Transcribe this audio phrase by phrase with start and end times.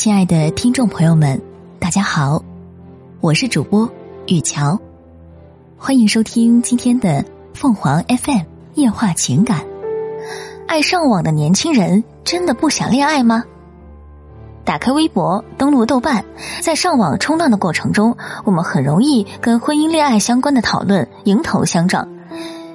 [0.00, 1.38] 亲爱的听众朋友们，
[1.78, 2.42] 大家好，
[3.20, 3.86] 我是主播
[4.28, 4.80] 雨乔，
[5.76, 7.22] 欢迎收听今天的
[7.52, 8.40] 凤凰 FM
[8.76, 9.60] 夜话情感。
[10.66, 13.44] 爱上网的年轻人真的不想恋爱吗？
[14.64, 16.24] 打开微博，登录豆瓣，
[16.62, 22.08] 在上网冲浪的过程中，我们很容易跟婚姻恋爱相关的讨论迎头相撞。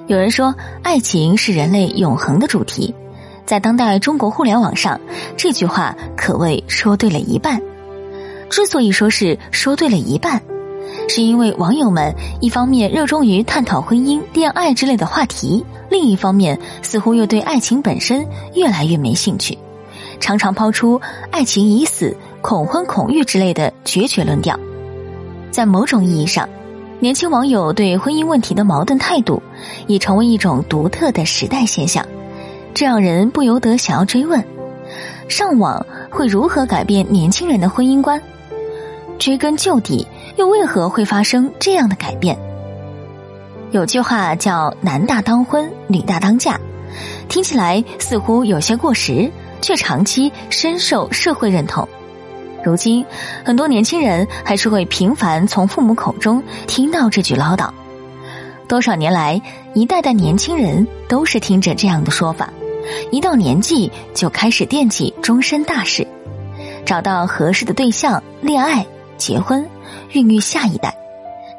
[0.06, 0.54] 有人说，
[0.84, 2.94] 爱情是人类永恒的主题。
[3.46, 5.00] 在当代中国互联网上，
[5.36, 7.62] 这句话可谓说对了一半。
[8.50, 10.42] 之所以说是说对了一半，
[11.08, 19.56] 是因为网友们一方面热衷于探讨婚姻、恋爱之类的话题，另一方面似乎又对爱情本身越来越没兴趣，
[20.18, 24.58] 常常抛出“爱情已死”“恐婚恐育”之类的决绝论调。
[25.50, 26.48] 在某种意义上，
[26.98, 29.42] 年轻网友对婚姻问题的矛盾态度，
[29.86, 32.04] 已成为一种独特的时代现象。
[32.76, 34.44] 这让人不由得想要追问：
[35.30, 38.20] 上网会如何改变年轻人的婚姻观？
[39.18, 42.38] 追根究底，又为何会发生这样的改变？
[43.70, 46.60] 有句话叫“男大当婚，女大当嫁”，
[47.30, 51.88] 听起来似乎有些过时，却长期深受社会认同。
[52.62, 53.02] 如今，
[53.42, 57.70] 很多年轻人还是会频繁从父母口中听到这句唠叨。
[58.68, 59.40] 多少年来，
[59.72, 62.50] 一代代年轻人都是听着这样的说法。
[63.10, 66.06] 一到年纪就开始惦记终身大事，
[66.84, 69.68] 找到合适的对象，恋爱、结婚，
[70.12, 70.96] 孕育下一代，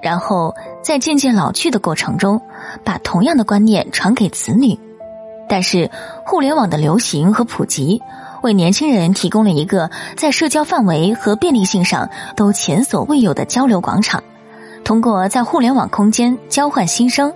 [0.02, 2.42] 然后在渐渐老去的过程中，
[2.84, 4.78] 把同样的观念传给子女。
[5.50, 5.90] 但是，
[6.26, 8.02] 互联网的流行和普及，
[8.44, 14.22] 为年轻人提供了一个在社交范围和便利性上都前所未有的交流广场。
[14.88, 17.34] 通过在互联网空间交换心声，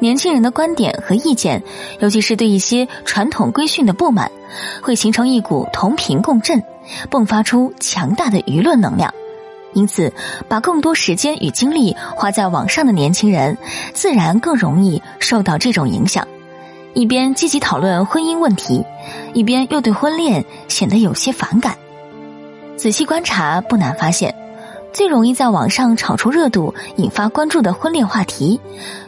[0.00, 1.62] 年轻人的观点和意见，
[1.98, 4.30] 尤其是对一些传统规训的不满，
[4.82, 6.62] 会形成一股同频共振，
[7.10, 9.14] 迸发出强大的舆论能量。
[9.72, 10.12] 因此，
[10.46, 13.56] 把更多时间与精力花在网上的年轻人，
[13.94, 16.28] 自然更容易受到这种影响。
[16.92, 18.84] 一边积极讨论婚姻问题，
[19.32, 21.78] 一边又对婚恋显得有些反感。
[22.76, 24.34] 仔细观察，不难发现。
[24.92, 28.60] 最容易在网上炒出热度、引发关注的婚恋话题，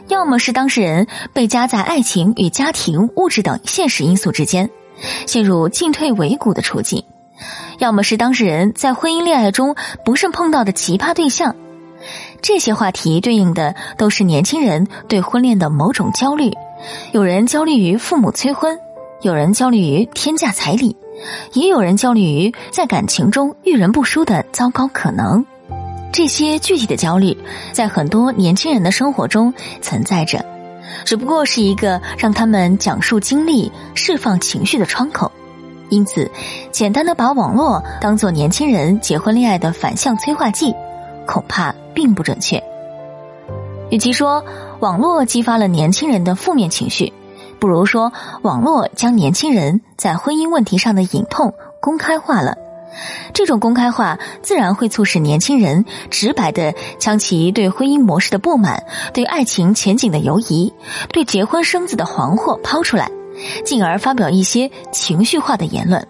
[0.07, 4.69] 要么是当事人被夹在爱情与家庭、物质等现实因素之间，
[5.25, 7.01] 陷入进退维谷的处境；
[7.79, 11.55] 要么是当事人在婚姻恋爱中不慎碰到的奇葩对象。
[12.41, 16.51] 这些话题对应的都是年轻人对婚恋的某种焦虑。
[17.13, 18.77] 有人焦虑于父母催婚，
[19.21, 20.97] 有人焦虑于天价彩礼，
[21.53, 25.45] 也有人焦虑于在感情中遇人不淑的糟糕可能。
[26.13, 27.35] 这些具体的焦虑，
[27.71, 29.51] 在很多年轻人的生活中
[29.81, 30.45] 存在着，
[31.03, 35.31] 只不过是一个让他们讲述经历、释放情绪的窗口。
[35.89, 36.29] 因此，
[36.71, 40.71] 简单的把网络当做年轻人结婚恋爱的反向催化剂，
[41.25, 42.61] 恐怕并不准确。
[43.89, 44.45] 与其说
[44.81, 47.11] 网络激发了年轻人的负面情绪，
[47.57, 48.13] 不如说
[48.43, 52.55] 网络将年轻人在婚姻问题上的隐痛公开化了。
[53.33, 58.83] 这种公开化自然会促使年轻人直白的将其对婚姻模式的不满、
[59.13, 60.73] 对爱情前景的犹疑、
[61.11, 63.09] 对结婚生子的惶惑抛出来，
[63.65, 66.07] 进而发表一些情绪化的言论。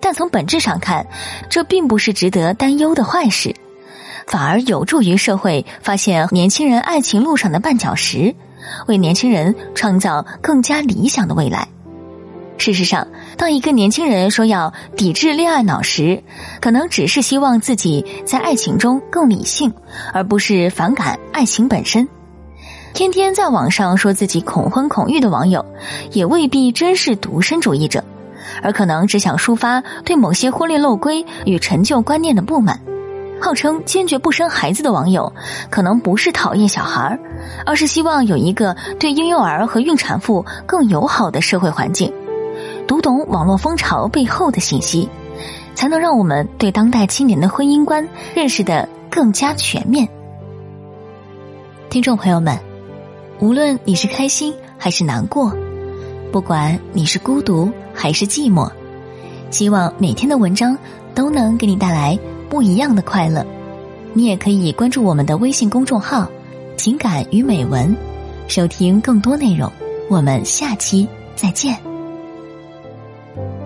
[0.00, 1.06] 但从本质上看，
[1.48, 3.54] 这并不是值得担忧的坏事，
[4.26, 8.34] 反而有助于社会发现年轻人爱情路上的绊脚石，
[8.86, 11.68] 为年轻人创造更加理想的未来。
[12.64, 16.24] 事实上，当一个年轻人说要抵制恋爱脑时，
[16.62, 19.70] 可能只是希望自己在爱情中更理性，
[20.14, 22.08] 而不是反感爱情本身。
[22.94, 25.62] 天天在网上说自己恐婚恐育的网友，
[26.12, 28.02] 也未必真是独身主义者，
[28.62, 32.80] 而可能只想抒发对某些婚恋漏规与陈旧观念的不满。
[33.42, 35.30] 号称坚决不生孩子的网友，
[35.68, 37.20] 可能不是讨厌小孩儿，
[37.66, 42.10] 而是希望有一个对婴幼儿和孕产妇更友好的社会环境。
[42.86, 45.08] 读懂网络风潮背后的信息，
[45.74, 50.08] 才能让我们对当代青年的婚姻观认识的更加全面。
[51.88, 52.58] 听众朋友们，
[53.40, 55.56] 无论你是开心还是难过，
[56.30, 58.70] 不管你是孤独还是寂寞，
[59.50, 60.76] 希望每天的文章
[61.14, 63.44] 都能给你带来不一样的快乐。
[64.12, 66.28] 你也可以关注我们的微信公众号
[66.76, 67.96] “情感与美文”，
[68.46, 69.70] 收听更多内容。
[70.10, 71.93] 我们下期再见。
[73.34, 73.63] Thank you.